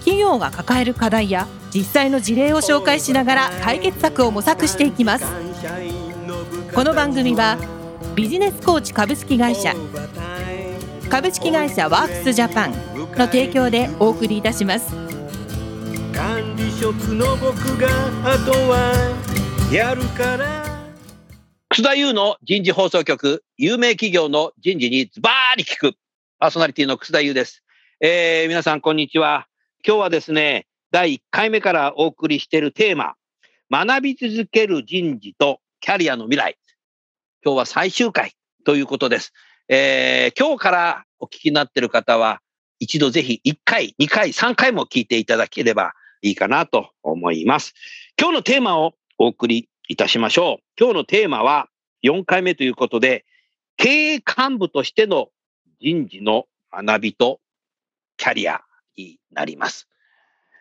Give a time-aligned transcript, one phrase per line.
[0.00, 5.24] 企業が抱える課題や実際の事例を紹介しながら解決策を模索していきます
[6.74, 7.56] この番組は
[8.14, 9.74] ビジネスコーチ株式会社
[11.08, 12.72] 株式会社ワークスジャパン
[13.16, 14.94] の提供でお送りいたします
[16.14, 17.88] 管理職の僕が
[18.24, 20.70] あとはやるから
[21.72, 25.92] 楠田優の人事放送局、有名企業の人事にズバーリ聞く、
[26.40, 27.62] パーソナリティの楠田優です。
[28.00, 29.49] えー、皆さん、こんにちは。
[29.86, 33.14] 今日はですね、第1回目からお送りしているテーマ、
[33.70, 36.58] 学び続ける人事とキャリアの未来。
[37.42, 38.32] 今日は最終回
[38.66, 39.32] ということです。
[39.68, 42.42] えー、今日からお聞きになっている方は、
[42.78, 47.72] 一度ぜひ1回、2回、3回も聞いていただければいいかなと思います。
[48.20, 50.64] 今日のテーマをお送りいたしましょう。
[50.78, 51.70] 今日のテーマは
[52.04, 53.24] 4回目ということで、
[53.78, 55.30] 経営幹部としての
[55.80, 57.40] 人事の学びと
[58.18, 58.60] キャリア
[59.04, 59.88] になります。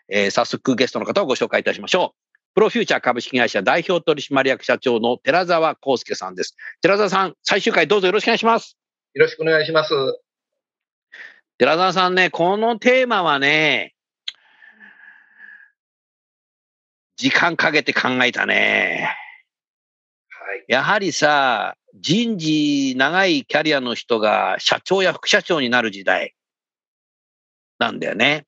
[0.09, 2.29] えー、早速ゲストの方をご紹介いたしましょう。
[2.55, 6.55] プロフューチャー株式会社代表取締役社長の寺澤康介さんです。
[6.81, 8.77] 寺澤さん、最終回どうぞよろしくお願いします。
[9.13, 9.93] よろしくお願いします。
[11.57, 13.93] 寺澤さんね、このテーマはね、
[17.17, 19.15] 時間かけて考えたね。
[20.29, 20.65] はい。
[20.67, 26.33] やはりさ、人事長いキャリアの人が社長や副社長になる時代
[27.79, 28.45] なんだよね。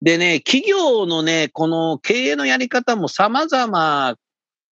[0.00, 4.16] でね、企業のね、この経営のやり方も様々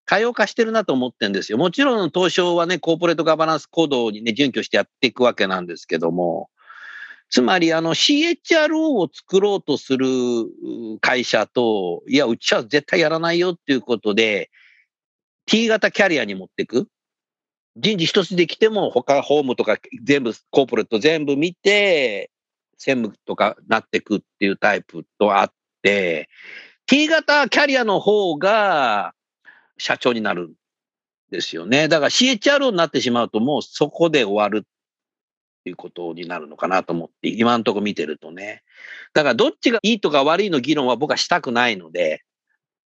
[0.05, 1.59] 多様化してるなと思ってるんですよ。
[1.59, 6.49] もちろん東証はね、コーポレートガバナンス行動にね、準拠してやっていくわけなんですけども、
[7.29, 10.07] つまりあの CHRO を作ろうとする
[11.01, 14.51] 会社と、いや、うちは絶対やらないよっていうことで、
[15.47, 16.89] T 型キャリアに持っていく。
[17.79, 22.31] 人事一つできても他ホームとか全部、コーポレート全部見て、
[22.79, 26.29] 専務とかなってくっていうタイプとあって、
[26.87, 29.15] T 型キャリアの方が
[29.79, 30.53] 社長になるん
[31.31, 31.89] ですよね。
[31.89, 34.69] だから CHRO になってしまうともうそこで終わるっ
[35.65, 38.63] ていうことになるのかなと思って、今のところ見てるとね。
[39.15, 42.23] だからどっちがいいとか悪いの議論は僕はしたくないので、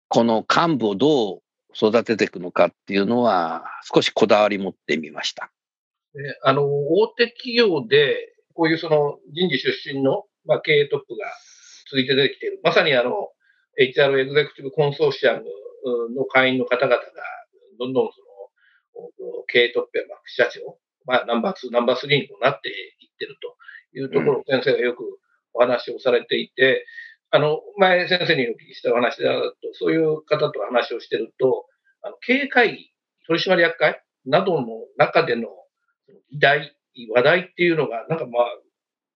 [0.08, 1.42] この幹部をどう
[1.74, 5.50] 育てていくのかっていうのは少しこだわり持ってみました。
[6.42, 11.30] あの、大手企業でこういうその人事出身の、まあ、経営トップが
[11.88, 12.60] 続いて出てきている。
[12.64, 13.30] まさにあの、
[13.78, 15.44] HR エグゼクティブコンソーシアム
[16.16, 17.02] の会員の方々が、
[17.78, 18.18] どんどんそ
[18.98, 20.76] の、経営トップや副社長、
[21.06, 23.56] まあ、ナンバー2、ナンバー3になっていってると
[23.96, 25.04] いうところを先生がよく
[25.54, 26.84] お話をされていて、
[27.30, 31.66] あの、前先生にお聞きしたお話だと、そういう方と話をしてると、
[32.02, 32.92] あの経営会議、
[33.28, 35.46] 取締役会などの中での
[36.32, 36.74] 議題
[37.06, 38.44] 話題っていうのが、なんかまあ、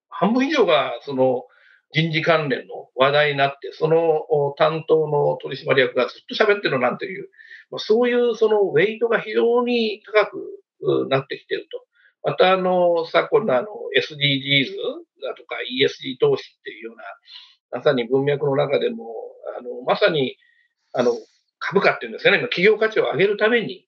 [0.09, 1.45] 半分以上がその
[1.93, 4.23] 人事関連の話題になって、その
[4.57, 7.29] 担当の取締役がずっと喋ってるなんていう、
[7.71, 11.85] まあ、そういうそのウェイトが非常に高くなってきてると。
[12.25, 13.67] また、あの、昨今のあの
[13.99, 14.77] SDGs
[15.23, 17.03] だとか ESG 投資っていうような、
[17.79, 19.07] まさに文脈の中でも、
[19.59, 20.37] あの、まさに、
[20.93, 21.13] あの、
[21.59, 23.87] 株価っていうんですかね、企業価値を上げるために、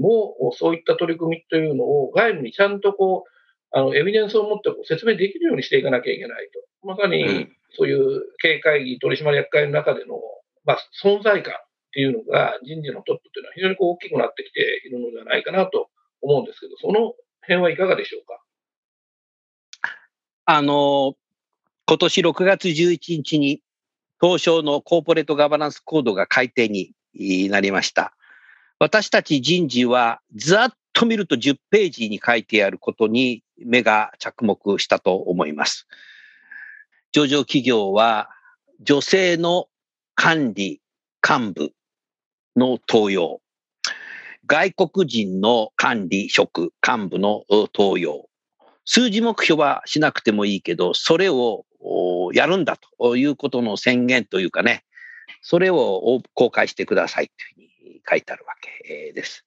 [0.00, 3.30] もそういった取り組みというのを外部にちゃんとこう、
[3.74, 6.48] あの、エビデンスを持って説明できるようにしていかなきゃいけない
[6.82, 6.86] と。
[6.86, 10.20] まさに、そういう経営会議、取締役会の中での、
[10.64, 11.56] まあ、存在感っ
[11.92, 15.88] ていうのが人事のトップというのは非常にこう大きくなってきているのではないかなと
[16.20, 18.42] 思うんですけど、その辺はいかがでしょうか？
[20.44, 21.14] あの、
[21.86, 23.62] 今年6月11日に
[24.20, 26.94] 東証のコーポレートガバナンスコードが改定に
[27.48, 28.14] なりました。
[28.82, 35.86] 私たち人事はざっと見ると10ページに書いてあることに目が着目したと思います。
[37.12, 38.28] 上場企業は
[38.80, 39.66] 女性の
[40.16, 40.80] 管理
[41.22, 41.70] 幹部
[42.56, 43.40] の登用、
[44.46, 48.26] 外国人の管理職幹部の登用、
[48.84, 51.64] 数字目標はしなくてもいいけど、それを
[52.32, 54.82] やるんだということの宣言というかね、
[55.40, 57.71] それを公開してくださいというふうに
[58.08, 59.44] 書いてあるわけです。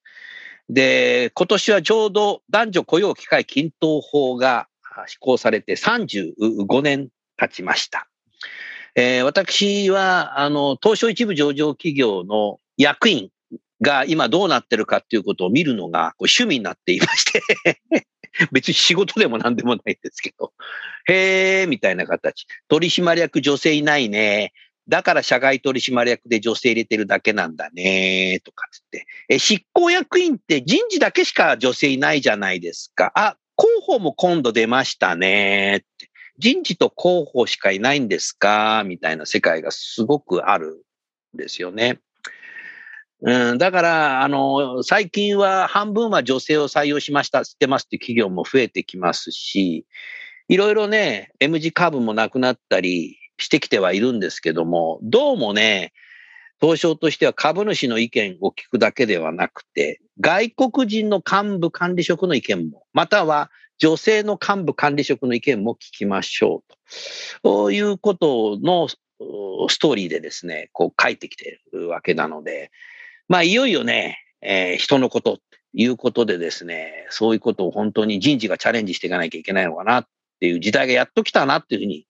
[0.68, 4.68] で、今年はちょうど男女雇用機会均等法が
[5.06, 8.08] 施行されて35年経ちました。
[8.94, 13.30] えー、私は、あの、東証一部上場企業の役員
[13.82, 17.42] が今どうなってるかっていうことを見るのがこう趣味になっていまして
[18.52, 20.52] 別に仕事でも何でもないんですけど、
[21.08, 22.46] へーみたいな形。
[22.68, 24.52] 取締役女性いないね。
[24.88, 29.06] だから社外取締役で女性入れてるだけなんだね、とかつって。
[29.28, 33.10] え、執行役員って人事だけしか女性いないじゃないですか。
[33.16, 36.10] あ、広報も今度出ましたね、って。
[36.38, 40.84] 人事と広報しかいないんですかみたいな世界がすごくある
[41.34, 41.98] んですよね。
[43.22, 49.86] うん、だから、あの、最近は半分は女性を採用しました、してますって企業も増えてきますし、
[50.48, 55.92] いろいろね、M 字カーブもなくなったりしてきてはいるんですけども、どうもね、
[56.60, 66.74] 東証としては株主の意見を聞くだけではなくて、外国人の幹部管理職の意見も、または女性の幹部管理職の意見も聞きましょう
[67.42, 67.70] と。
[67.70, 68.96] いうことのス
[69.78, 72.70] トーリーでですね、こう書いてきてるわけなので、
[73.28, 75.42] まあ、いよいよね、えー、人のことと
[75.74, 80.06] いうことでですね、そういうことを本当に人事がチャレンジしていかなきゃいけないのかなっ
[80.40, 82.06] ていう時代がやっと来たなっていうふうに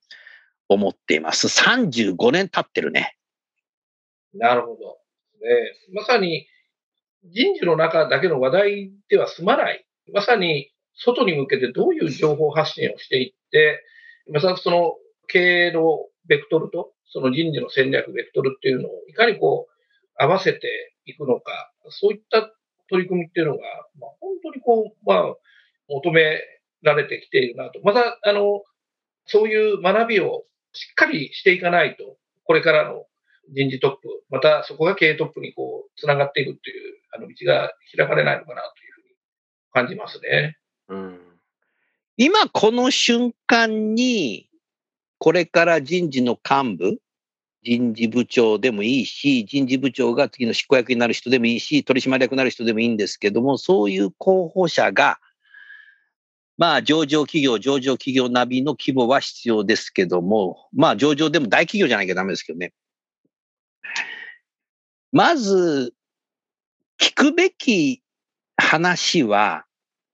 [0.68, 1.46] 思っています。
[1.46, 3.16] 35年経ってるね。
[4.34, 4.98] なるほど。
[5.40, 6.46] ね、まさに
[7.24, 9.86] 人事の中だけの話題では済まない。
[10.12, 13.82] まさに外に向けてどういう情報発信をしていって、
[14.32, 14.94] まさにその
[15.28, 22.50] 経営のベクトルと、その人事の戦略ベクトルっていうのをいかにこう合わせていくのか、そういった
[22.88, 23.62] 取り組みっていうのが、
[24.00, 25.34] まあ、本当にこう、まあ、
[25.88, 26.40] 求め
[26.82, 27.80] られてきているなと。
[27.82, 28.62] また、あの、
[29.26, 30.44] そういう学びを
[30.76, 33.06] しっかりしていかないと、これからの
[33.50, 39.14] 人事トップ、またそこが経営トップにこう、つながっていくっていう、あの、道が開かれないのかなというふうに
[39.72, 40.58] 感じますね。
[40.88, 41.20] うん。
[42.18, 44.48] 今この瞬間に、
[45.18, 46.98] これから人事の幹部、
[47.62, 55.18] 人事部長でもいいし、人事部長が次の執行役になる人でもいいし、取締役になる人でもいいんですけども、そういう候補者が、
[56.58, 62.72] まあ、上場企業、上場企業並みの規模は必要ですけども、まあ、上場でも大企業じゃなきゃダメですけどね。
[65.12, 65.92] まず、
[66.98, 68.02] 聞くべき
[68.56, 69.64] 話は、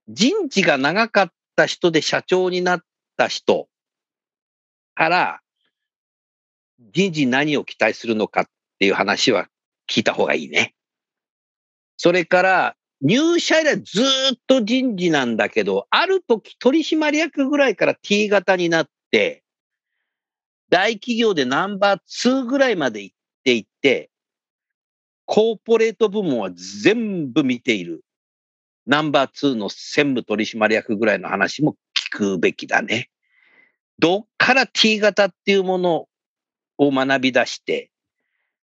[0.09, 2.81] 人事が長かった人で社長になっ
[3.17, 3.69] た人
[4.95, 5.41] から、
[6.93, 8.47] 人事何を期待するのかっ
[8.81, 9.47] ていう話は
[9.89, 10.75] 聞いた方がいいね。
[11.97, 19.43] それから、入社以来ずっと人事なんだけど、ある時取締役ぐらいから T 型になって、
[20.71, 24.09] 大企業でナンバー2ぐらいまで行っていって、
[25.27, 28.05] コーポレート部門は全部見ている。
[28.87, 33.11] ナンバー2の専務取締役ぐらいの話も聞くべきだね。
[33.99, 36.07] どっから T 型っていうもの
[36.79, 37.91] を学び出して、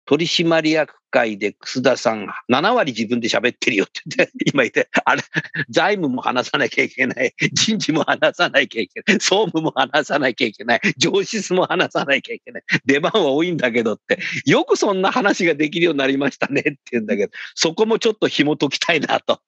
[0.07, 5.23] 取締役会で楠田さん7割自分で喋ってるよって言って、 今言って、あれ、
[5.71, 19.41] 財務も話さなきゃいけない、人事も話さなきゃいけない、総務も話さなきゃいけない、上司も話さなきゃいけない、出番は多いんだけどって、よくそんな話ができるようになりましたねって言うんだけど、そこもちょっと紐解きたいなと。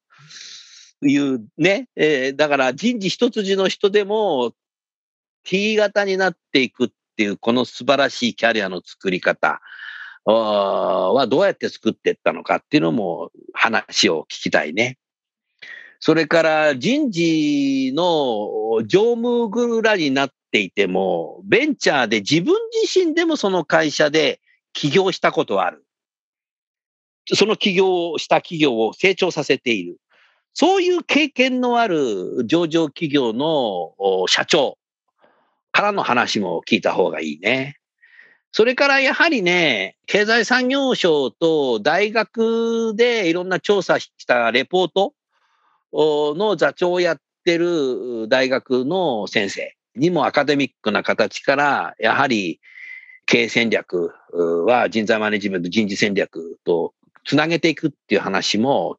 [1.02, 4.54] いうね、えー、だから人事一筋の人でも
[5.44, 9.60] T 型になっていくっていう、この素晴らしいキャリアの作り方
[10.32, 14.98] はどうやって作っていったのかっていうのも話を聞きたいね。
[16.00, 24.40] それから人事の常務ぐらになっていても、ベンチャーで自分自身でもその会社で
[24.72, 25.84] 起業したことはある。
[27.32, 29.96] その起業をした企業を成長させている。
[30.54, 33.94] そういう経験のある上場企業の
[34.28, 34.78] 社長
[35.72, 37.76] からの話も聞いた方がいいね。
[38.56, 45.12] それからやはりね、経済産業省と大学でいろんな調査したレポート
[45.92, 52.58] の座長をやってる大学の先生にもアカデミックな形から、やはり
[53.26, 54.14] 経営戦略
[54.64, 56.94] は人材マネジメント、人事戦略と
[57.26, 58.96] つなげていくっていう話も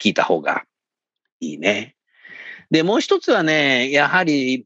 [0.00, 0.64] 聞いた方が
[1.40, 1.96] いいね。
[2.70, 4.64] で、もう一つはね、やはり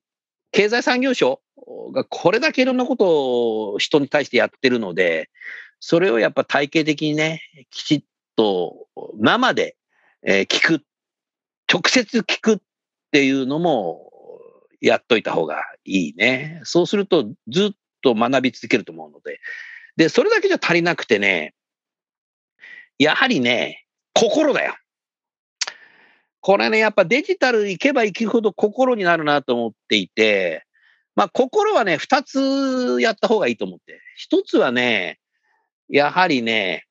[0.53, 1.41] 経済産業省
[1.93, 5.31] がこれだけいろんなことを人に対してやってるので、
[5.79, 8.05] それをやっぱ体系的にね、きちっ
[8.37, 9.77] と生で
[10.25, 10.83] 聞く、
[11.73, 12.59] 直接聞くっ
[13.13, 14.11] ていうのも
[14.81, 16.61] やっといた方がいいね。
[16.65, 17.71] そうするとずっ
[18.03, 19.41] と学び続けると思うので。
[19.97, 21.55] で、それだけじゃ足りなくてね、
[22.99, 24.77] やはりね、心だよ。
[26.43, 30.65] これね、やっぱデジタル行けば行くほど心になるなと思っていて、
[31.17, 34.01] まあ、心はね、二つやった方がいいと思って。
[34.17, 35.19] 一つはね、
[35.89, 36.87] やはりね、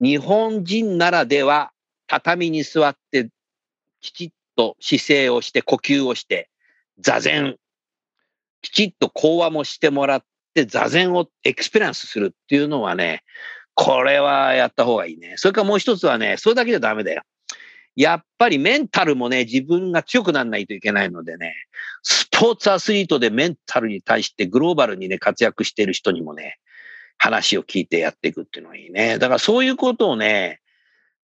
[0.00, 1.72] 日本人ならでは
[2.06, 3.30] 畳に座って
[4.00, 6.48] きちっと姿勢をして呼吸をして
[6.98, 7.56] 座禅、
[8.62, 10.22] きちっと講話もしてもらっ
[10.54, 13.22] て座禅を experience するっていうのはね、
[13.74, 15.34] これはやった方がいいね。
[15.36, 17.22] それからもう一つはね、それだけじゃダメだよ。
[17.96, 21.54] やっぱりメンタルもね、自分が強くならないといけないのでね、
[22.02, 26.58] スポーツアスリートでメンタルに対してグローバルにね、活躍している人にもね、
[27.16, 29.18] 話を聞いてやっていくっていうのがいいね。
[29.18, 30.60] だからそういうことをね、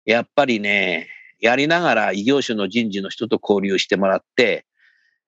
[0.05, 1.09] やっぱりね、
[1.41, 4.65] やりながら異業種の人事の人と交流してもらって、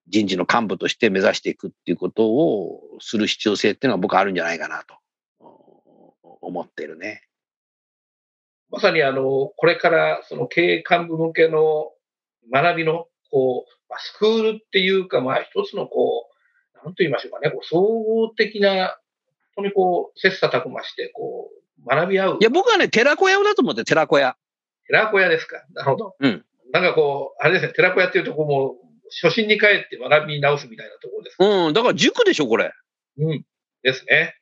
[0.08, 4.96] 人事の幹部として目指していくっていうことをする必要性っていうのは僕はあるんじゃないかなと
[6.40, 7.24] 思ってるね。
[8.70, 11.92] まさにあの、これからその経営幹部向けの
[12.54, 16.30] 学びの、こう、スクールっていうか、まあ一つのこ
[16.76, 19.00] う、なんと言いましょうかね、こう総合的な、
[19.56, 21.50] 本当にこう、切磋琢磨して、こ
[21.84, 22.38] う、学び合う。
[22.40, 24.38] いや、僕はね、寺子屋だと思って、寺子屋。
[24.88, 25.64] 寺子屋ですか？
[25.74, 26.16] なるほど。
[26.20, 26.46] うん。
[26.72, 28.76] なんかこう、あれですね、寺子屋っていうとこも、
[29.22, 31.38] 初心に帰って学び直すみたいなところです。
[31.40, 32.72] うん、だから塾でしょ、これ。
[33.18, 33.46] うん。
[33.84, 34.36] ですね。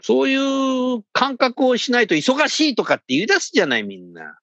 [0.00, 4.38] そういう感覚をしないと忙しいとかって言い出すじゃない、みんな。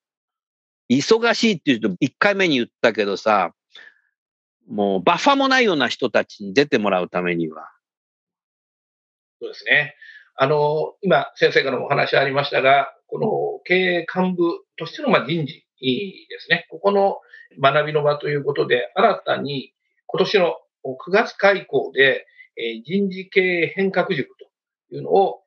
[0.89, 3.53] 忙しいって言うと、1回目に言ったけどさ、
[4.67, 7.69] もうバッファもないような人たちに出てもらうためには。
[9.41, 9.95] そうですね。
[10.35, 13.27] あの、今、先生からもお話ありましたが、この
[13.65, 16.65] 経営幹部としてのま人事ですね。
[16.69, 17.19] ここの
[17.61, 19.73] 学びの場ということで、新たに
[20.07, 20.55] 今年の
[20.85, 22.25] 9月開校で、
[22.85, 25.41] 人事経営変革塾というのを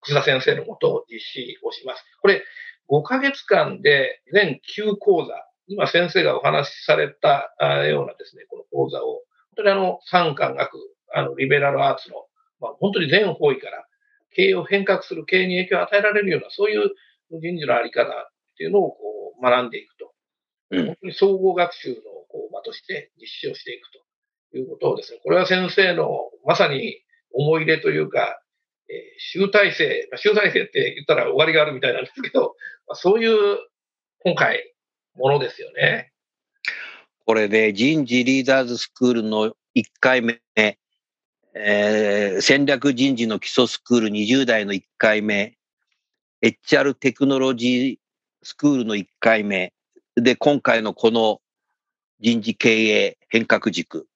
[0.00, 2.04] 楠田先生のもと実施をします。
[2.20, 2.42] これ、
[2.88, 5.34] 5ヶ月間で全9講座、
[5.68, 7.54] 今先生がお話しされた
[7.86, 9.22] ようなですね、この講座を、
[9.56, 10.76] 本当にあの、産官学、
[11.14, 12.26] あの、リベラルアーツの、
[12.60, 13.86] まあ、本当に全方位から
[14.34, 16.90] 経営を変革する、経営に影響を与えられるような、そういう
[17.40, 18.14] 人事のあり方っ
[18.56, 18.98] ていうのをこ
[19.38, 20.12] う学んでいくと。
[20.70, 21.94] うん、本当に総合学習の
[22.28, 23.88] こう場として実施をしていく
[24.50, 26.08] ということをですね、これは先生の
[26.46, 27.02] まさに
[27.32, 28.40] 思い入れというか、
[28.88, 33.58] えー、集大成、集大成って言ったら終わりがあるみたいなんですけど、まあ、そういう
[34.24, 34.62] 今回、
[35.14, 36.12] ものですよね。
[37.24, 40.40] これで人事リーダーズスクールの1回目、
[41.54, 45.56] えー、戦略人事の基礎スクール20代の1回目、
[46.42, 49.72] HR テクノロジースクールの1回目、
[50.16, 51.40] で、今回のこの
[52.20, 54.06] 人事経営変革軸。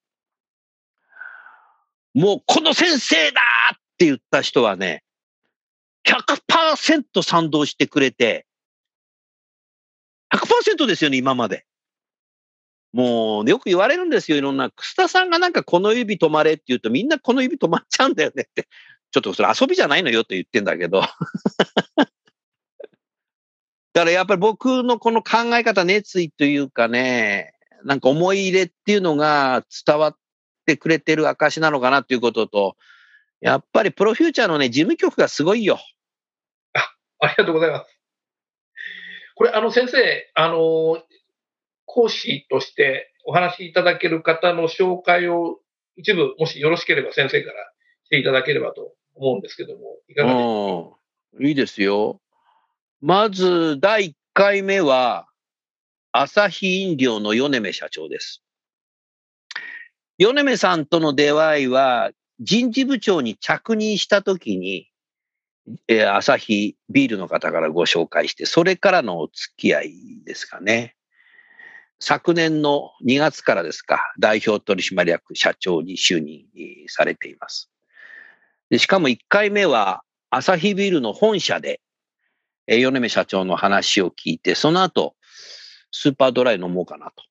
[2.13, 3.41] もうこの先生だ
[3.73, 5.03] って言った人はね、
[6.05, 8.45] 100%賛同してくれて、
[10.33, 11.65] 100%ですよね、今まで。
[12.93, 14.71] もう、よく言われるんですよ、いろんな。
[14.71, 18.67] 楠田さんがなんかこの指止まれって言うと、みんなこの指止まっちゃうんだよねって。
[19.11, 21.01] ちょっとそれ遊びじゃないのよって言ってんだけど。
[23.93, 27.53] だからやっぱり僕のこの考え方、熱意というかね、
[27.83, 30.17] なんか思い入れっていうのが伝わっ
[30.65, 32.75] てくれてる証なのかなっていうことと、
[33.41, 35.79] やっぱりプロフューチャーのね、事務局がすごいよ。
[36.73, 37.96] あ、ありがとうございます。
[39.37, 41.03] これ、あの、先生、あの、
[41.85, 45.59] 講師としてお話しいただける方の紹介を
[45.95, 47.71] 一部、もしよろしければ先生から
[48.05, 50.43] していただければと思うんですけども、いかがです
[51.37, 51.47] か？
[51.47, 52.19] いいですよ。
[52.99, 55.27] まず、第1回目は、
[56.11, 58.41] 朝日飲料の米目社長です。
[60.17, 64.89] 米目さんとの出会いは、人事部長に着任したときに、
[65.87, 69.93] えー、朝日ビールの方からご紹介して、それからのお付き合い
[70.25, 70.95] ですかね。
[71.99, 76.45] 昨年の2月からですか、代表取締役社長に就任
[76.87, 77.71] されています。
[78.69, 81.81] でしかも1回目は、朝日ビールの本社で、
[82.67, 85.15] え、米目社長の話を聞いて、その後、
[85.91, 87.23] スーパードライ飲もうかなと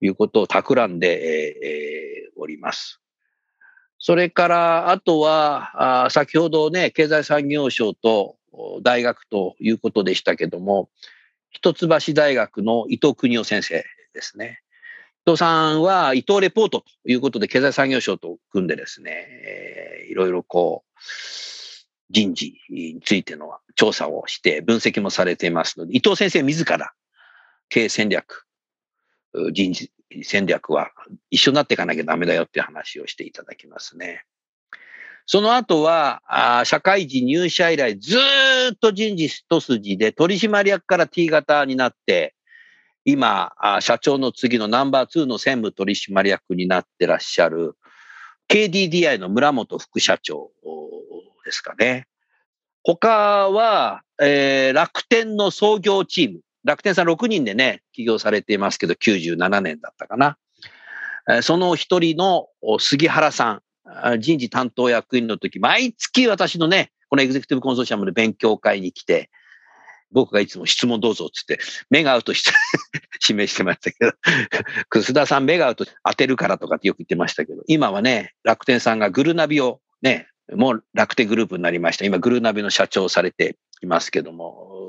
[0.00, 3.00] いうことを企んで、えー、おります。
[4.06, 8.36] それから、あとは、あ先ほどね、経済産業省と
[8.82, 10.90] 大学ということでしたけども、
[11.48, 13.82] 一橋大学の伊藤邦夫先生
[14.12, 14.60] ですね。
[15.26, 21.00] 伊藤さんは伊藤レポートということで経済産業省と組んでですね、えー、いろいろこう、
[22.10, 26.92] 人事についての調査をして分析もされていますので、伊藤先生自ら
[27.70, 28.44] 経営戦略、
[29.52, 29.90] 人事
[30.22, 30.90] 戦略は
[31.30, 34.24] 一緒になっていかなきゃダメだよっていう話をしていただきますね。
[35.26, 38.18] その後は、あ社会人入社以来ず
[38.74, 42.34] っと人事一筋で取締役から T 型になって、
[43.06, 47.76] 今あ、社長の次のナンバー2の専務取締役になってらっしゃる
[48.48, 50.50] KDDI の村本副社長
[51.44, 52.06] ですかね。
[52.82, 56.40] 他は、えー、楽天の創業チーム。
[56.64, 60.38] 楽天さん6人でね、起業されていますけど、97年だったかな。
[61.42, 69.30] その一人の杉原さん、人事担当役員の時、毎月私のね、このエグゼクティブコンソーシアムで勉強会に来て、
[70.10, 72.52] 僕がいつも質問どうぞって言って、目が合うとして
[73.28, 74.12] 指名してましたけど、
[74.88, 82.04] 楠田さん目が合うと当てるからとかってよく言ってましたけど、今はね、楽天さんがグルナビをね、もう楽天グループになりました。
[82.04, 84.83] 今、グルナビの社長をされていますけども、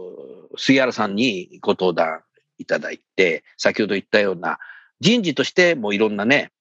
[0.57, 2.21] 杉原さんにご登壇
[2.57, 4.59] いただいて、先ほど言ったような
[4.99, 6.51] 人事としてもいろんなね、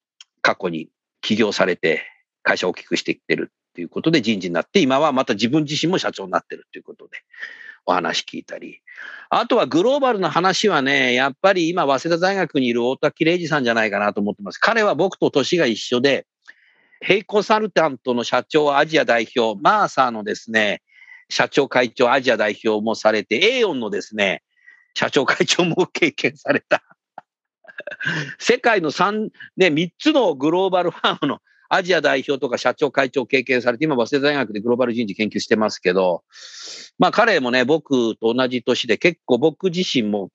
[0.43, 0.89] 過去に
[1.21, 2.03] 起業されて
[2.43, 7.19] 会社を大きくしてきてるっていうことで人事になって、今はまた自分自身も社長になってるっていうことで
[7.87, 8.81] お話聞いたり。
[9.31, 14.59] あとはグローバルの話はね、やっぱり今、早稲田大学にいる大滝玲二さんじゃないかなと思ってます。
[14.59, 16.27] 彼は僕と年が一緒で、
[17.01, 20.83] ヘイコサルタントの社長アジア代表、マーサーのですね、
[21.35, 24.45] 社長会長アジア代表もされて、エーオンのですね、
[24.95, 26.85] 社長会長も経験された。
[28.39, 36.23] 世界の3、ね、3つのグローバルファームのアジア代表とか社長会長経験されて、今、早稲田大学でグローバル人事研究してますけど、
[37.01, 40.31] まあ彼もね、僕と同じ年で結構僕自身も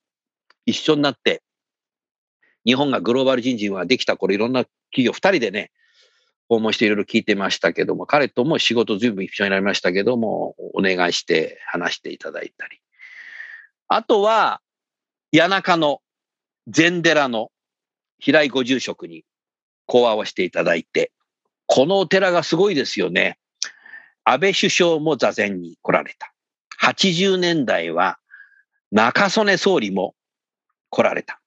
[0.66, 1.42] 一緒になって、
[2.66, 5.70] 日本がグローバル人事ができた頃、いろんな企業2人でね、
[6.50, 12.80] 訪問していろいろ聞いてましたけども、彼とも仕事随分一緒になりましたけども、お願いして話していただいたり。
[13.86, 14.60] あとは、
[15.32, 16.00] 谷中の
[16.66, 17.52] 禅寺の
[18.18, 19.24] 平井ご住職に
[19.86, 21.12] 講話をしていただいて、
[21.66, 23.38] このお寺がすごいですよね。
[24.24, 26.34] 安倍首相も座禅に来られた。
[26.82, 28.18] 80年代は
[28.90, 30.16] 中曽根総理も
[30.90, 31.39] 来られた。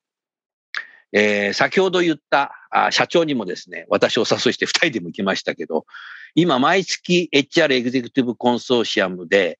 [1.13, 5.85] えー、先ほど言ったあ社長にもですね、私を誘いして2人でも行きましたけど、
[6.33, 9.59] 今毎月 HR エグゼクティブコンソーシアムで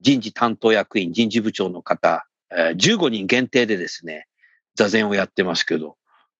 [0.00, 4.26] 人事担当役員、人事部長の方、えー、15人限定でですね、
[4.74, 5.96] 座禅をやってますけど、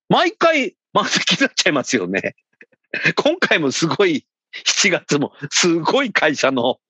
[0.09, 2.35] 毎回満席になっちゃいますよね。
[3.17, 4.27] 今回もすごい、
[4.65, 6.81] 7月もすごい会社の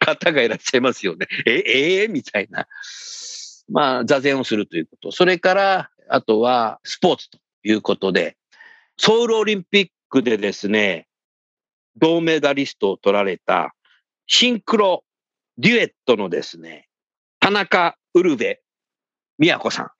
[0.00, 1.28] 方がいらっしゃいますよね。
[1.46, 2.66] え、ええー、みたいな。
[3.68, 5.12] まあ、座禅をするということ。
[5.12, 8.36] それから、あとはスポーツということで、
[8.96, 11.06] ソウルオリンピックでですね、
[11.96, 13.74] 銅メダリストを取られた
[14.26, 15.04] シンクロ
[15.58, 16.88] デュエットのですね、
[17.40, 18.60] 田中ウルベ
[19.38, 19.92] 宮子さ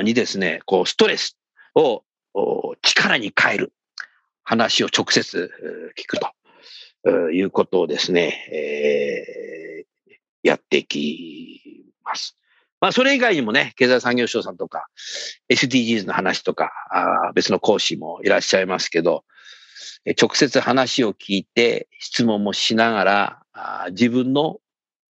[0.00, 1.38] んにですね、こうストレス
[1.74, 2.04] を
[2.82, 3.72] 力に変える
[4.44, 5.50] 話を直接
[5.98, 6.18] 聞く
[7.04, 12.36] ということをですね、えー、やっていきます。
[12.82, 14.88] まあ、それ以外にもね、経済産業省さんとか、
[15.48, 19.24] SDGs の話とか、あ別の講師もいらっしゃいますけど、
[20.20, 24.58] 直接話を聞いて、質問もしながら、あ自分の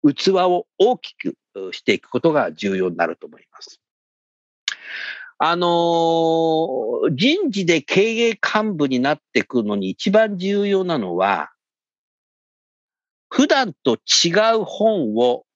[0.07, 1.35] 器を大きく
[1.73, 3.81] していくことが重要になると思います。
[5.39, 11.53] あのー、人事で経営幹部になっていくのに一番重要なのは、
[13.31, 14.29] 普段と違
[14.61, 15.47] う本を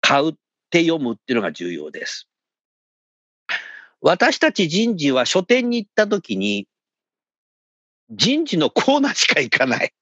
[0.00, 0.34] 買う
[0.72, 2.28] って読むっていうのが重要です。
[4.00, 6.66] 私たち人事は書店に行った時に、
[8.10, 9.92] 人事のコーナーしか行かない。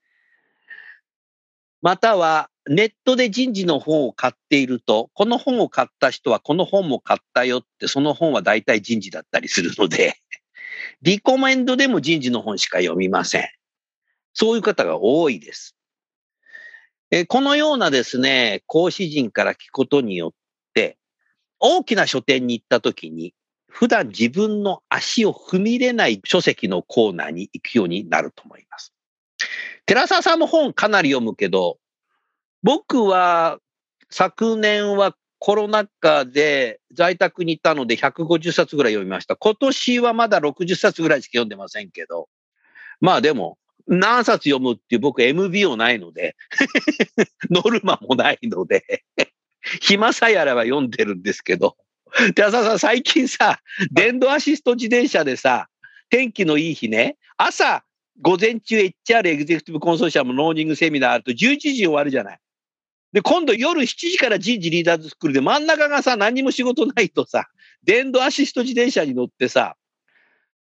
[1.82, 10.14] または、ネットで人事の本を買っていると、この本を買った人はこの本も買ったよって、その本は大体人事だったりするので、
[11.02, 13.48] リコメンドでも人事の本しか読みません。
[14.34, 15.74] そういう方が多いです。
[17.10, 20.32] えこのようなですね、講師陣から聞くことによっ
[21.60, 23.34] 大きな書店に行った時に、
[23.68, 28.92] 普段自分の足を踏み入れない書籍のコーナーに行くようになると思います。
[29.86, 31.78] 寺澤さんも本かなり読むけど、
[32.62, 33.58] 僕は
[34.10, 39.36] 昨年はコロナ禍で在宅にいたので150冊ぐらい読みました。
[39.36, 42.28] 今年はまだ60冊ぐらいしか読んでませんけど、
[43.00, 46.36] まあでも、何冊読むっていう僕 MBO ないので
[47.50, 49.02] ノルマもないので
[49.80, 51.76] 暇さえあれば読んでるんですけど。
[52.34, 53.60] で、浅さん、最近さ、
[53.92, 55.68] 電動アシスト自転車でさ、
[56.08, 57.84] 天気のいい日ね、朝、
[58.20, 62.38] 午前中 HR エグゼクティブコンソーシアムノーニングセミナーあると11時終わるじゃない。
[63.12, 67.48] で、今度夜7時から人事リーダーズスクールで真ん中がさ、何も仕事ないとさ、
[67.82, 69.76] 電動アシスト自転車に乗ってさ、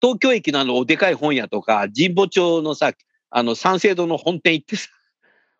[0.01, 2.93] 東京駅のあの、おでかい本屋とか、神保町のさ、
[3.29, 4.89] あの、三省堂の本店行ってさ、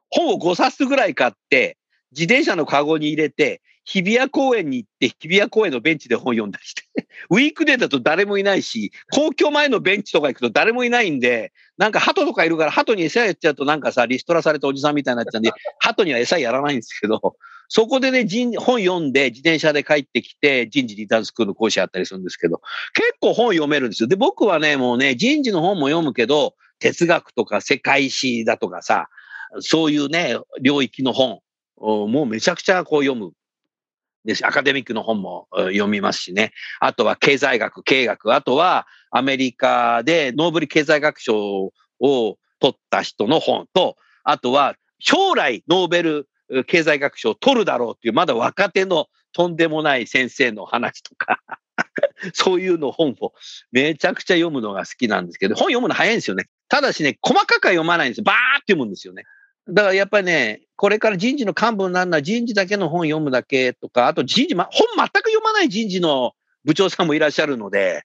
[0.09, 1.77] 本を5冊ぐらい買って、
[2.11, 6.83] 自転車のカゴに入れて、日比谷公園に行って、日比谷公園のベンチで本読んだりして、
[7.31, 17.35] ウィークデーだと誰もいないし、公共前のベンチとか行くと誰もいないんで、なんか鳩とかいるから、鳩に餌やっちゃうとなんかさ、リストラされたおじさんみたいになっちゃうんで、鳩には餌やらないんですけど、
[17.67, 22.61] そこでね、本読んで自転車で帰ってきて、人事リターンスクールの講師やったりするんですけど、
[22.93, 24.07] 結構本読めるんですよ。
[24.07, 29.07] で、僕はね、もうね、人事の本も読むけど、哲学とか世界史だとかさ、
[29.59, 31.41] そういうね、領域の本、
[31.79, 33.31] もうめちゃくちゃこう読む。
[34.25, 36.51] ですアカデミックの本も読みますしね。
[36.81, 46.29] あとは経済学、経営学、あとはアメリカでノーベル経済学賞を取った人の本と、あとは将来ノーベル
[46.67, 51.39] 経済学賞を取るだろうっていう、まだ若手のとんでもない先生の話とか
[52.33, 53.33] そういうの本を
[53.71, 56.47] めちゃくちゃ読むのが好きなんですけど、本読むの早いんですよね。
[56.67, 58.23] ただしね、細かくは読まないんですよ。
[58.25, 59.23] バーって読むんですよね。
[59.67, 66.31] だからやっぱりね、これから人事の幹部になるのは人事だけの本読むだけとか、あと人事、ま、本全く読まない人事の
[66.63, 68.03] 部長さんもいらっしゃるので、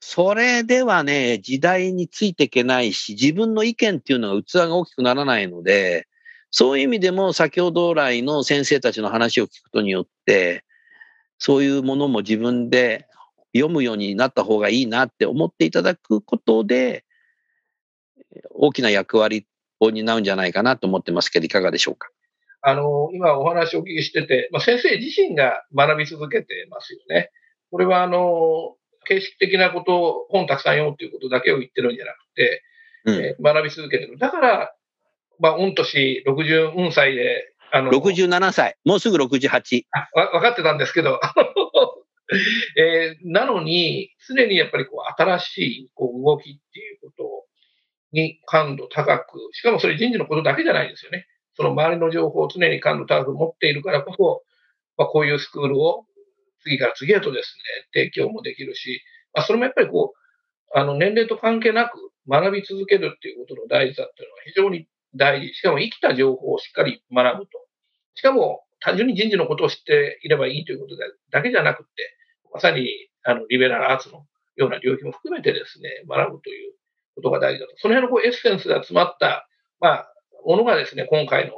[0.00, 6.08] それではね、時代についていけないし、自分の意見っていうのが器が大きくならないので、
[6.50, 10.64] そういう意味でも先ほど来の先生たちの話を聞くことによって、
[11.38, 13.06] そういうものも自分で
[13.54, 17.04] 読むようになった方がいいなって思っていただくことで、
[18.50, 19.46] 大きな役割
[19.80, 22.08] を担うんじゃないかなと思ってますけど、いかがでしょうか？
[22.60, 27.30] あの、今お話をお聞きしてて、まあ、先生自身が学び続けてますよね。
[27.70, 32.62] これはあの、形式的なことを本たくさん読むということだけを言ってるんじゃなくて、
[33.04, 34.18] うん、えー、学び続けてる。
[34.18, 34.74] だから、
[35.38, 38.76] まあ、御年60歳で、あの、67歳。
[38.84, 39.82] もうすぐ68。
[39.92, 41.20] あ、わ分かってたんですけど、
[42.76, 47.37] えー、なのに、常にやっぱりこう新しいこう動きっていうこと
[48.12, 51.26] に感度高く、しかもそれ人事のことだけじゃないですよね。
[51.54, 54.42] その周りの情報を常に感度高く持っているからこそ、
[54.96, 56.06] まあ、こういうスクールを
[56.62, 57.54] 次から次へとです
[57.94, 59.02] ね、提供もできるし、
[59.34, 65.54] まあ、それもやっぱりこう、あの、年齢と関係なく学び続けるっていうことの大事さっていうのは非常に大事。
[65.54, 67.58] しかも生きた情報をしっかり学ぶと。
[68.14, 70.96] しかも単純に人事のことを知っていればいいということ
[71.30, 71.88] だけじゃなくて、
[72.52, 72.88] まさに
[73.24, 76.74] あのリベラルアーツのような領域も含めてですね、学ぶという
[77.18, 77.72] ことが大事だと。
[77.78, 79.48] その辺のこうエッセンスが詰まった、
[79.80, 80.12] まあ、
[80.46, 81.52] ものがですね、今回の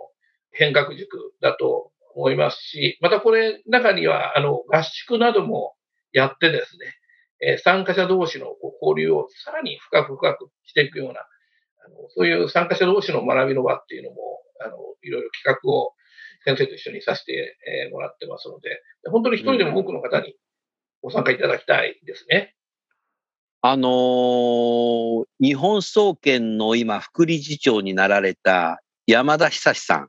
[0.52, 5.74] 変革塾だと思いますし、またこれ、中には、あの、合宿なども
[6.12, 14.16] やってですね、え参加者同士のこう交流をさらに深く深くしていくような、あのそういう参加者同士の学びの場っていうのも、
[14.62, 15.94] あの、いろいろ企画を
[16.44, 17.58] 先生と一緒にさせて
[17.92, 20.34] もらってますので、本当に一人でも多くの方に
[21.02, 22.54] ご参加いただきたいですね。
[23.62, 30.08] あのー、日本総研の今、副理事長になられた山田久さん。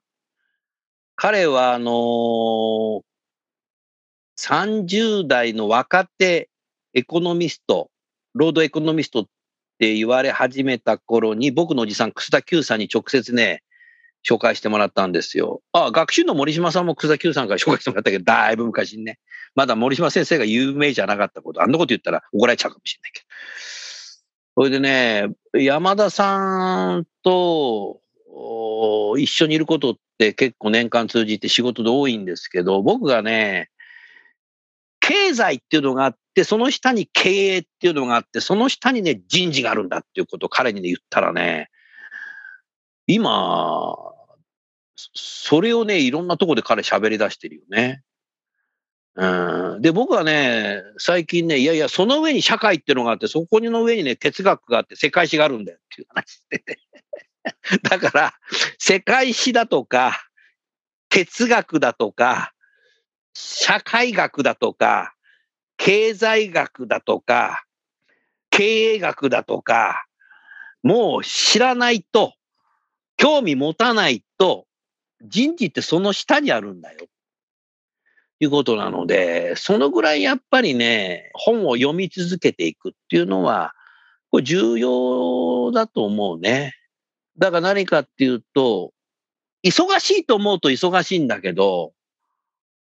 [1.17, 3.01] 彼は、あのー、
[4.37, 6.49] 30代の若手
[6.93, 7.91] エコノミスト、
[8.33, 9.25] ロードエコノミストっ
[9.79, 13.63] て言われ始めた頃に、僕のおじさん、楠田久さんに直接ね、
[14.27, 15.61] 紹介してもらったんですよ。
[15.71, 19.19] ああ、学習の森島さんも草田久さんから紹介してもらったけど、だいぶ昔にね。
[19.55, 23.25] まだ森島先生が有名じゃなかったこと、あんなこと言ったら怒られちゃうかもしれないけど。
[24.55, 28.01] それでね、山田さんと
[29.17, 33.69] 一緒にいることって結構年間通じて仕事で多いんですけど、僕がね、
[34.99, 41.69] 経済っていうのがあって、その下に経営っていうのがあって、その下にね、人事があるんだっていうことを彼にね、言ったらね、
[43.07, 43.95] 今、
[44.95, 48.03] それをね、いろんなとこで彼喋り出してるよね。
[49.15, 56.79] うん、で、僕はね、最近ね、いやいや、その上に社会っていうのがあって、そこの上にね、哲学があって、世界史があるんだよっていう話してて。
[57.83, 58.33] だから、
[58.77, 60.29] 世界史だとか、
[61.09, 62.53] 哲学だとか、
[63.33, 65.13] 社会学だとか、
[65.77, 67.65] 経済学だとか、
[68.49, 70.05] 経営学だとか、
[70.83, 72.33] もう知らないと、
[73.17, 74.65] 興味持たないと、
[75.21, 77.07] 人事ってその下にあるんだよ。
[78.39, 83.73] いうことなので、そのぐらいやっぱりね、本を読み続けていくっていうのは、
[84.31, 86.73] これ重要だと思うね。
[87.37, 88.93] だから何かっていうと、
[89.63, 91.93] 忙しいと思うと忙しいんだけど、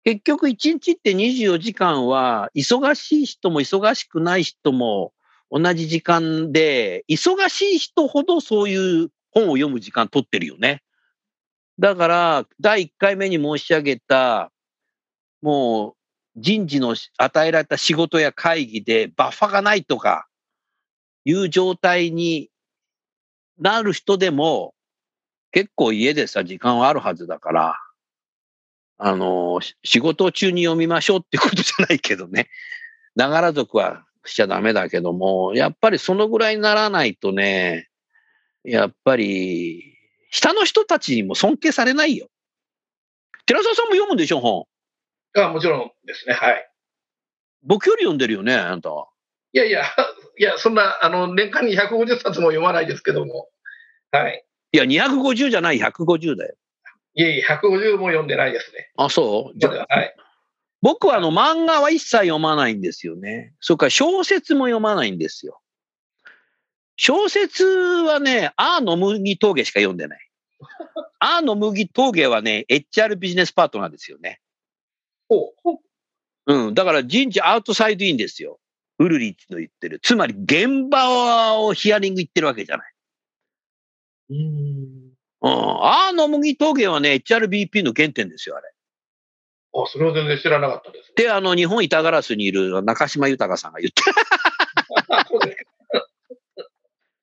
[0.04, 5.12] 結局1日って24時間は、忙しい人も忙しくない人も
[5.50, 10.82] 同じ時間で、忙しい人ほどそういう本を読む時間取ってるよね。
[11.78, 14.52] だから、第1回目に申し上げた、
[15.42, 20.28] もう人事の与えられた仕事や会議でバッファがないとか
[21.24, 22.50] いう状態に
[23.58, 24.74] なる人でも
[25.52, 27.76] 結構家でさ、時間はあるはずだから、
[28.98, 32.48] あの、仕事中に読みましょうってことじゃないけどね。
[33.16, 37.89] ながら族はしちゃダメだけども、やっぱりそのぐらいにならないとね、
[38.64, 39.96] やっぱり、
[40.30, 42.28] 下の人たちにも尊敬されないよ。
[43.46, 44.66] 寺澤さんも読むんでしょ、本？
[45.36, 46.70] あもちろんですね、はい。
[47.62, 49.08] 僕より読んでるよね、あんたは。
[49.52, 49.84] いやいや、
[50.38, 53.48] いや、そんな、あの、年間に150冊も読まないですけども。
[54.12, 54.44] はい。
[54.72, 56.54] いや、250じゃない、150だよ。
[57.14, 58.92] いえいえ、150も読んでないですね。
[58.96, 59.58] あ、そう？
[59.58, 60.14] じゃはい。
[60.82, 63.52] 僕はあの漫画は一切読まないんですよね。
[63.60, 65.60] それから小説も読まないんですよ。
[67.02, 70.30] 小説はね、アーの麦峠しか読んでない。
[71.18, 74.38] アーの麦峠はね、HR ビジネスパートナーですよね。
[75.26, 75.78] ほう。
[76.44, 76.74] うん。
[76.74, 78.60] だから人事アウトサイドインですよ。
[78.98, 79.98] ウルリッチの言ってる。
[80.02, 82.94] つまり現場をヒアリング行ってるわけじゃない。
[84.28, 84.36] うん。
[85.40, 85.50] うん。
[85.82, 88.68] アーの麦峠はね、HRBP の原点ですよ、あれ。
[89.72, 91.14] あ、それは全然知らなかったです。
[91.16, 94.02] で、あの、日本板ガラスにいる中島豊さんが言って
[95.08, 95.69] あそうですか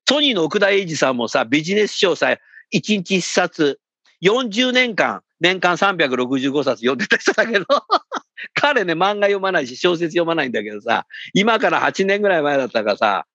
[0.08, 2.38] ソニーの奥田英二さんもさ、ビジネス書をさ、1
[2.72, 3.80] 日1冊、
[4.24, 7.66] 40年間、年間365冊読んでた人だけど、
[8.56, 13.26] 彼ね、漫画読まないし、小説読まないんだけどさ、今から8年ぐらい前だったからさ、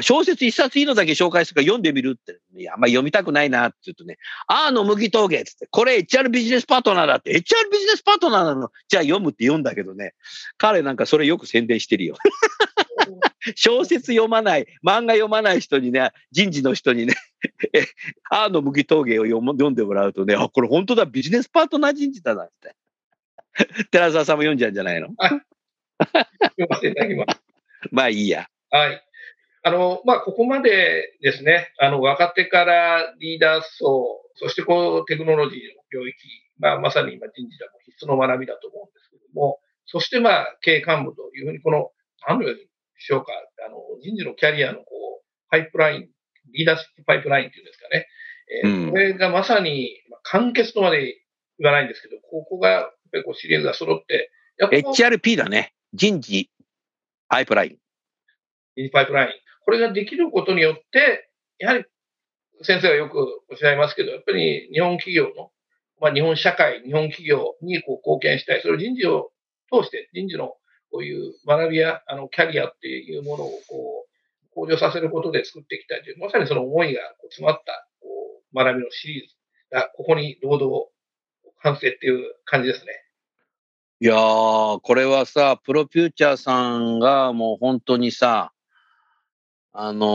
[0.00, 2.38] 小説一冊いいのだけ紹介するから読んでみるって。
[2.56, 8.70] いや、あんま読みたくないなって言うとね、あーの麦峠っつって、これ HR ビジネスパートナーだって、HR ビジネスパートナーなの？
[8.86, 10.14] じゃあ読むって読んだけどね、
[10.56, 12.16] 彼なんかそれよく宣伝してるよ。
[13.56, 17.14] 小説読まない、漫画読まない人にね、人事の人にね、
[17.74, 17.84] え
[18.30, 22.74] あーの麦峠を読んでもらうとね、あ、これ本当だ、ビジネスパートナー人事だなって。
[23.90, 25.08] 寺澤さんも読んじゃうんじゃないの？
[25.18, 27.42] 読ませていただきます。
[27.90, 28.48] まあいいや。
[28.70, 29.02] はい。
[29.64, 36.16] あの、まあ、ここまでですね、あの、若手からリーダー層、そしてこう、テクノロジーの領域、
[36.58, 41.92] まあ、まさに今人事でも必須の学びだと思うんですけども、そしてまあ、経営幹部というふうに、この、
[42.26, 42.66] 何のように
[43.02, 43.32] しようか、
[43.66, 44.84] あの、人事のキャリアのこ
[45.20, 46.08] う、パイプライン、
[46.52, 48.06] リーダーシップパイプラインっていうんですかね。
[48.64, 51.22] えーうんこれがまさに、まあ簡潔とまで
[51.58, 55.74] 言わないんですけど、ここが、やっぱりこう、シリーズが揃って、やっぱ HRP だね。
[55.94, 56.50] 人事
[57.28, 58.82] パイプライン。
[58.82, 59.32] インパイプライン。
[59.64, 61.84] これができることによって、やはり
[62.62, 63.18] 先生はよく
[63.50, 65.50] おっしゃいますけど、やっぱり日本企業の、
[66.00, 68.62] まあ、日本社会、日本企業にこう貢献したい。
[68.62, 69.32] それを人事を
[69.72, 70.54] 通して、人事の
[70.92, 77.00] こういう学びやあのキャリアっていうものをこう向上させることで作っていきたいという、まさにその思いが
[77.30, 78.08] 詰まったこ
[78.52, 79.34] う学びのシリーズ
[79.70, 80.70] が、ここに堂々
[81.62, 82.92] 完成っていう感じですね。
[84.00, 88.52] いやー、これはさ、プロフューチャーさんがもう本当にさ、
[89.72, 90.08] あのー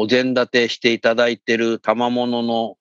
[0.00, 2.76] お膳立てしていただいてる賜物の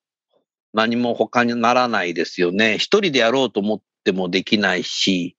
[0.74, 2.80] 何も他にならないですよね。
[2.80, 5.38] 一人でやろうと思ってもできないし、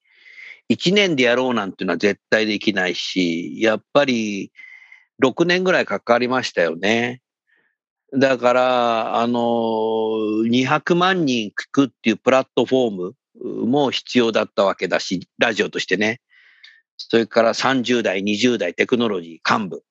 [0.69, 4.51] 一年でやろうなんていうのは絶対できないし、やっぱり
[5.23, 7.21] 6年ぐらいかかりましたよね。
[8.17, 16.21] だから、あのー、200万人聞くっていうプラットフォームも必要だったわけだし、ラジオとしてね。
[16.97, 19.83] それから30代、20代テクノロジー幹部。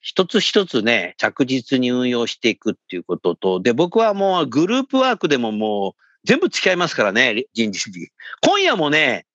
[0.00, 8.08] 一つ一つね、着実に運用していくっていうことと、で、僕はもうグループワークでももう全部付き合いますからね、人事に。
[8.42, 9.26] 今夜もね、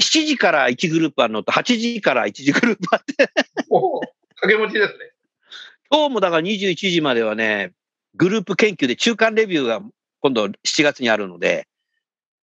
[0.00, 3.30] 7時から1グループあるのと8時から1時グループあって、
[3.68, 5.12] おお、掛け持ちですね。
[5.90, 7.72] 今日もだから21時まではね、
[8.14, 9.82] グループ研究で中間レビューが
[10.20, 11.66] 今度7月にあるので、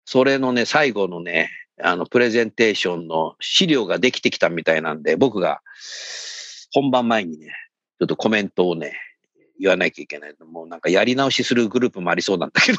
[0.05, 1.49] それのね、最後のね、
[1.81, 5.61] あの、プレゼンテーションの資料ができてきたみたいなんで、僕が
[6.71, 7.47] 本番前にね、
[7.99, 8.93] ちょっとコメントをね、
[9.59, 10.35] 言わなきゃいけない。
[10.45, 12.77] もうなんかやり直しするグループもありそうなんだけど。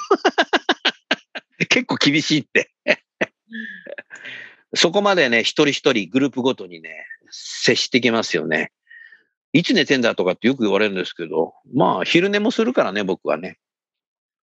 [1.68, 2.70] 結構厳しいって。
[4.74, 8.72] そこまでね、一人一人グループごとにね、接してきますよね。
[9.52, 13.58] いつ寝てんだとかってよく言われるんですけど、まあ、昼寝もするからね、僕はね。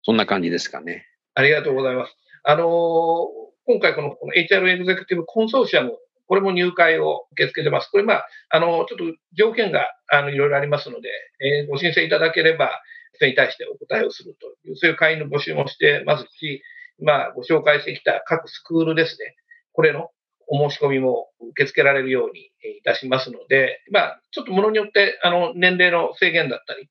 [0.03, 1.07] そんな感じですかね。
[1.35, 2.17] ありがとうございます。
[2.45, 5.93] あのー今回このこの HR エグゼクティブコンソーシアム、
[6.27, 7.91] これも入会を受け付けてます。
[7.91, 11.11] これまあ、あの、ちょっと条件があのいろいろありますので、
[11.41, 12.81] えーご申請いただければ、
[13.19, 16.63] それに対してお答えをするという、そういう会員の募集もしてますし、
[16.99, 19.37] まあ、ご紹介してきた各スクールですね、
[19.73, 20.11] これの
[20.49, 22.41] お申し込みも受け付けられるように
[22.79, 26.89] いたしますので、まあ、ちょっとものによって、あの、年齢の制限だったり、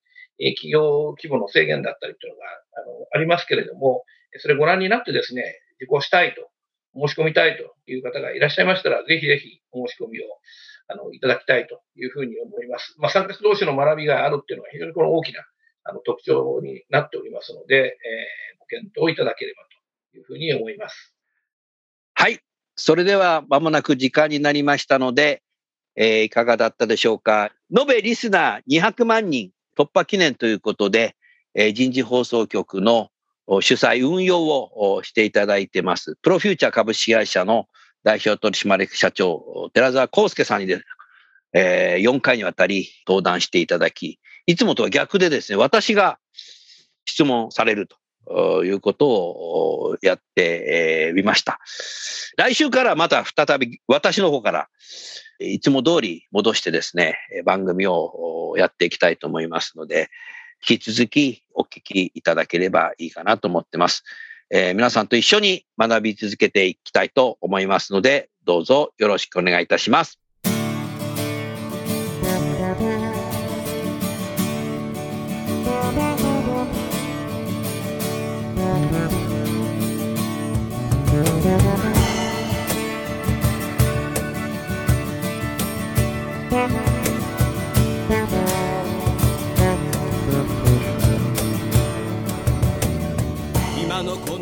[0.55, 4.03] 企業規模の制限だったりというのがあのありますけれども、
[4.37, 6.49] それご覧になってですね、受講したいと、
[6.95, 10.23] 申し込みたいという方がいらっしゃいましたら、ぜひぜひお申し込みを
[10.87, 12.95] あのいただきたいというふうに思います。
[12.97, 15.41] まあ、参加者同士の学びがあるっていうのは非常にこの大きな
[15.83, 19.63] あの特徴になっておりますので、えーご検討いただければ
[20.11, 21.13] というふうに思います。
[22.13, 22.46] はい。
[22.77, 25.41] それでは、まもなく時間になりましたので、
[25.95, 27.51] えーいかがだったでしょうか。
[27.75, 31.15] 延べリスナー200万人突破記念ということで、
[31.55, 33.09] えー人事放送局の
[33.61, 36.17] 主催運用をしていただいてます。
[36.21, 37.65] プロフューチャー株式会社の
[38.03, 40.85] 代表取締役社長、寺澤康介さんにです、
[41.53, 46.19] えー4回にわたり登壇していただき、いつもとは逆でですね、私が
[47.05, 47.97] 質問されると
[48.63, 51.59] いうことをやってみました。
[52.37, 54.69] 来週からまた再び私の方から
[55.39, 60.09] いつも通り戻してですね、番組をやっていきたいと思いますので、
[60.67, 64.03] 引き続きお聞きいただければいいかなと思ってます。
[64.49, 70.19] えー皆さんと一緒に学び続けていきたいと思いますので、どうぞよろしくお願いいたします。